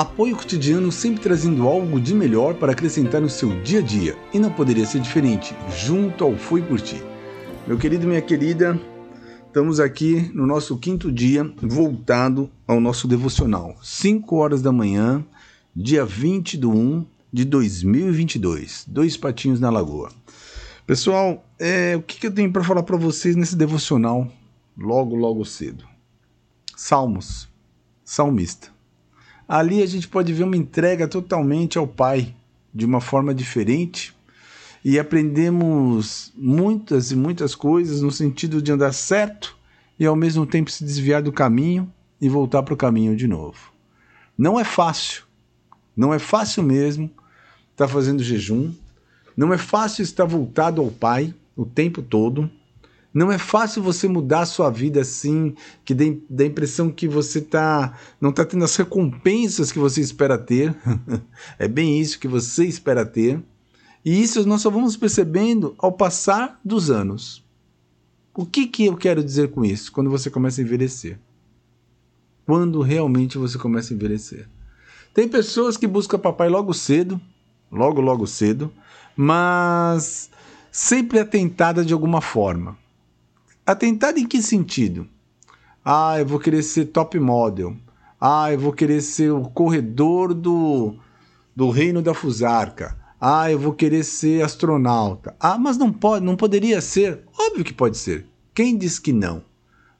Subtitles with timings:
[0.00, 4.16] Apoio cotidiano sempre trazendo algo de melhor para acrescentar no seu dia a dia.
[4.32, 7.02] E não poderia ser diferente, junto ao Foi Por Ti.
[7.66, 8.80] Meu querido, minha querida,
[9.46, 13.76] estamos aqui no nosso quinto dia, voltado ao nosso devocional.
[13.82, 15.22] 5 horas da manhã,
[15.76, 18.86] dia 20 de 1 de 2022.
[18.88, 20.10] Dois patinhos na lagoa.
[20.86, 24.26] Pessoal, é, o que, que eu tenho para falar para vocês nesse devocional
[24.78, 25.84] logo, logo cedo?
[26.74, 27.50] Salmos,
[28.02, 28.79] salmista.
[29.50, 32.36] Ali a gente pode ver uma entrega totalmente ao Pai,
[32.72, 34.14] de uma forma diferente,
[34.84, 39.58] e aprendemos muitas e muitas coisas no sentido de andar certo
[39.98, 43.72] e ao mesmo tempo se desviar do caminho e voltar para o caminho de novo.
[44.38, 45.24] Não é fácil,
[45.96, 47.06] não é fácil mesmo
[47.72, 48.72] estar tá fazendo jejum,
[49.36, 52.48] não é fácil estar voltado ao Pai o tempo todo,
[53.12, 56.04] não é fácil você mudar a sua vida assim, que dá,
[56.44, 60.76] a impressão que você tá, não está tendo as recompensas que você espera ter.
[61.58, 63.42] é bem isso que você espera ter.
[64.04, 67.44] E isso nós só vamos percebendo ao passar dos anos.
[68.32, 69.90] O que, que eu quero dizer com isso?
[69.90, 71.18] Quando você começa a envelhecer.
[72.46, 74.48] Quando realmente você começa a envelhecer.
[75.12, 77.20] Tem pessoas que buscam papai logo cedo,
[77.70, 78.72] logo, logo cedo,
[79.16, 80.30] mas
[80.70, 82.78] sempre atentada de alguma forma.
[83.66, 85.06] Atentado em que sentido?
[85.84, 87.76] Ah, eu vou querer ser top model.
[88.20, 90.94] Ah, eu vou querer ser o corredor do,
[91.54, 92.96] do reino da Fusarca.
[93.20, 95.36] Ah, eu vou querer ser astronauta.
[95.38, 97.20] Ah, mas não pode, não poderia ser?
[97.38, 98.26] Óbvio que pode ser.
[98.54, 99.42] Quem diz que não?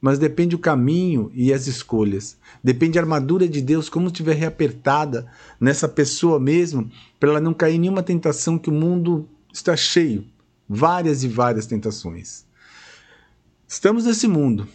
[0.00, 2.36] Mas depende o caminho e as escolhas.
[2.62, 5.26] Depende a armadura de Deus, como estiver reapertada
[5.60, 10.24] nessa pessoa mesmo, para ela não cair em nenhuma tentação que o mundo está cheio.
[10.68, 12.47] Várias e várias tentações.
[13.70, 14.66] Estamos nesse mundo.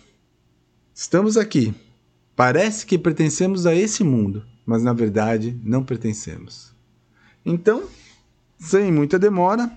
[0.94, 1.74] Estamos aqui.
[2.36, 6.72] Parece que pertencemos a esse mundo, mas na verdade não pertencemos.
[7.44, 7.86] Então,
[8.60, 9.76] sem muita demora,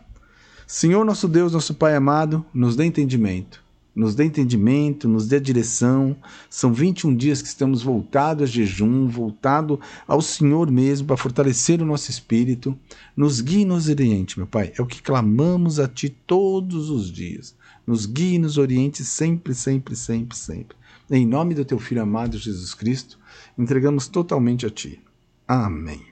[0.67, 3.65] Senhor nosso Deus, nosso Pai amado, nos dê entendimento.
[3.95, 6.15] Nos dê entendimento, nos dê direção.
[6.51, 11.87] São 21 dias que estamos voltados a jejum, voltado ao Senhor mesmo para fortalecer o
[11.87, 12.79] nosso espírito.
[13.17, 14.75] Nos guie e nos oriente, meu Pai.
[14.77, 19.55] É o que clamamos a Ti todos os dias nos guie e nos oriente sempre,
[19.55, 20.77] sempre, sempre, sempre.
[21.11, 23.19] Em nome do teu Filho amado Jesus Cristo,
[23.57, 25.01] entregamos totalmente a ti.
[25.47, 26.05] Amém.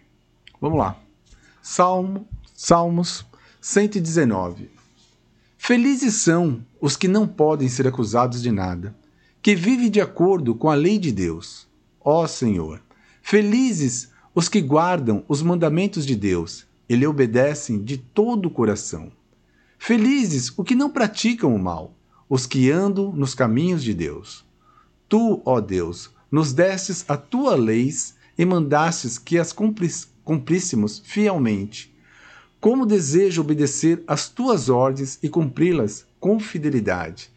[0.61, 0.97] Vamos lá.
[1.61, 3.27] Salmo, Salmos
[3.61, 4.71] 119.
[5.59, 8.95] Felizes são os que não podem ser acusados de nada,
[9.43, 11.67] que vivem de acordo com a lei de Deus.
[12.01, 12.81] Ó Senhor,
[13.23, 19.11] felizes os que guardam os mandamentos de Deus e lhe obedecem de todo o coração.
[19.87, 21.95] Felizes os que não praticam o mal,
[22.27, 24.43] os que andam nos caminhos de Deus.
[25.07, 31.95] Tu, ó Deus, nos destes a tua leis e mandastes que as cumpríssemos fielmente.
[32.59, 37.31] Como desejo obedecer às tuas ordens e cumpri-las com fidelidade.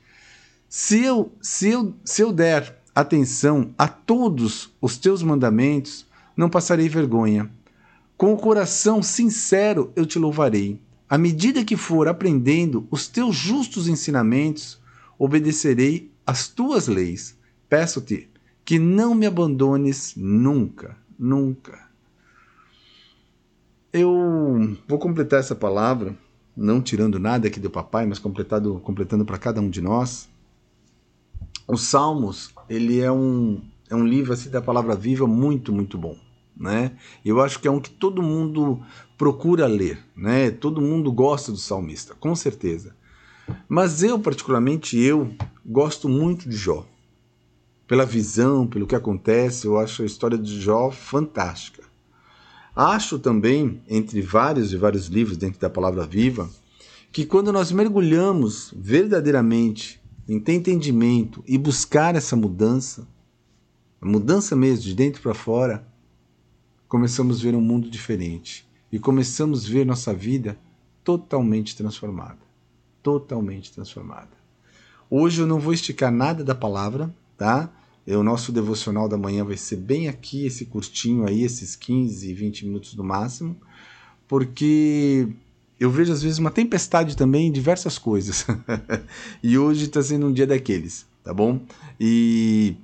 [0.70, 6.88] Se eu, se, eu, se eu der atenção a todos os teus mandamentos, não passarei
[6.88, 7.52] vergonha.
[8.16, 13.88] Com o coração sincero eu te louvarei à medida que for aprendendo os teus justos
[13.88, 14.80] ensinamentos,
[15.18, 17.38] obedecerei às tuas leis.
[17.70, 18.30] Peço-te
[18.66, 21.88] que não me abandones nunca, nunca.
[23.94, 26.16] Eu vou completar essa palavra,
[26.56, 30.28] não tirando nada aqui do papai, mas completado, completando para cada um de nós.
[31.66, 36.27] Os Salmos, ele é um, é um livro assim da palavra viva muito, muito bom
[36.60, 36.94] né?
[37.24, 38.82] Eu acho que é um que todo mundo
[39.18, 40.52] procura ler, né?
[40.52, 42.96] Todo mundo gosta do salmista, com certeza.
[43.68, 45.34] Mas eu, particularmente, eu
[45.66, 46.86] gosto muito de Jó.
[47.88, 51.84] Pela visão, pelo que acontece, eu acho a história de Jó fantástica.
[52.76, 56.50] Acho também, entre vários e vários livros dentro da Palavra Viva,
[57.12, 63.08] que quando nós mergulhamos verdadeiramente em ter entendimento e buscar essa mudança,
[64.02, 65.87] a mudança mesmo de dentro para fora,
[66.88, 70.58] começamos a ver um mundo diferente e começamos a ver nossa vida
[71.04, 72.40] totalmente transformada.
[73.04, 74.30] Totalmente transformada.
[75.10, 77.70] Hoje eu não vou esticar nada da palavra, tá?
[78.06, 82.66] O nosso devocional da manhã vai ser bem aqui, esse curtinho aí, esses 15, 20
[82.66, 83.56] minutos no máximo,
[84.28, 85.28] porque
[85.80, 88.46] eu vejo às vezes uma tempestade também em diversas coisas.
[89.44, 91.62] e hoje está sendo um dia daqueles, tá bom?
[92.00, 92.76] E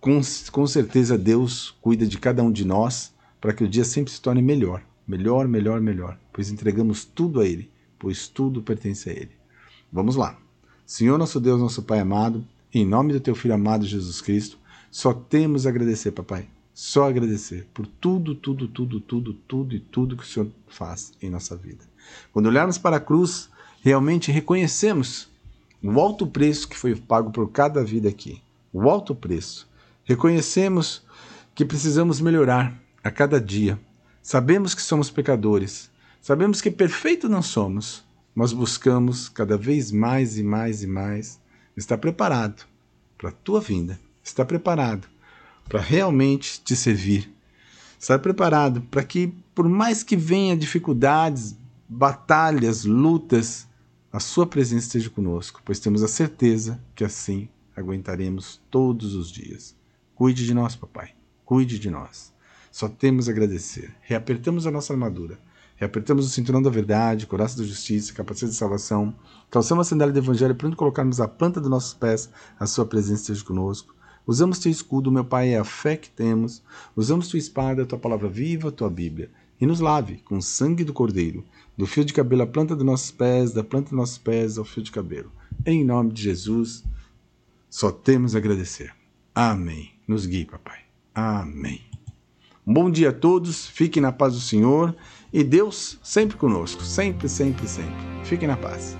[0.00, 0.20] com,
[0.50, 3.13] com certeza Deus cuida de cada um de nós
[3.44, 7.46] para que o dia sempre se torne melhor, melhor, melhor, melhor, pois entregamos tudo a
[7.46, 9.32] Ele, pois tudo pertence a Ele.
[9.92, 10.38] Vamos lá.
[10.86, 12.42] Senhor nosso Deus, nosso Pai amado,
[12.72, 14.56] em nome do Teu Filho amado Jesus Cristo,
[14.90, 20.16] só temos a agradecer, Papai, Só agradecer por tudo, tudo, tudo, tudo, tudo e tudo
[20.16, 21.84] que o Senhor faz em nossa vida.
[22.32, 23.50] Quando olharmos para a cruz,
[23.82, 25.28] realmente reconhecemos
[25.82, 28.40] o alto preço que foi pago por cada vida aqui.
[28.72, 29.68] O alto preço.
[30.02, 31.02] Reconhecemos
[31.54, 33.78] que precisamos melhorar a cada dia.
[34.22, 35.90] Sabemos que somos pecadores.
[36.22, 38.02] Sabemos que perfeito não somos,
[38.34, 41.38] mas buscamos cada vez mais e mais e mais
[41.76, 42.64] estar preparado
[43.18, 44.00] para a tua vinda.
[44.22, 45.06] Estar preparado
[45.68, 47.30] para realmente te servir.
[48.00, 51.56] Estar preparado para que, por mais que venha dificuldades,
[51.86, 53.68] batalhas, lutas,
[54.10, 59.76] a Sua presença esteja conosco, pois temos a certeza que assim aguentaremos todos os dias.
[60.14, 61.14] Cuide de nós, papai.
[61.44, 62.33] Cuide de nós.
[62.74, 63.94] Só temos a agradecer.
[64.00, 65.38] Reapertamos a nossa armadura.
[65.76, 69.14] Reapertamos o cinturão da verdade, coração da justiça, capacete de salvação.
[69.48, 72.28] Calçamos a sandália do evangelho para colocarmos a planta dos nossos pés,
[72.58, 73.94] a sua presença esteja conosco.
[74.26, 76.64] Usamos teu escudo, meu Pai, é a fé que temos.
[76.96, 79.30] Usamos tua espada, tua palavra viva, tua Bíblia.
[79.60, 81.44] E nos lave com o sangue do Cordeiro,
[81.78, 84.64] do fio de cabelo à planta dos nossos pés, da planta dos nossos pés ao
[84.64, 85.30] fio de cabelo.
[85.64, 86.82] Em nome de Jesus,
[87.70, 88.92] só temos a agradecer.
[89.32, 89.92] Amém.
[90.08, 90.80] Nos guie, papai.
[91.14, 91.93] Amém.
[92.66, 94.96] Bom dia a todos, fiquem na paz do Senhor
[95.30, 97.92] e Deus sempre conosco, sempre, sempre, sempre.
[98.24, 98.96] Fiquem na paz.